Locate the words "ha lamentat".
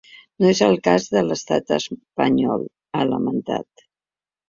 3.01-3.89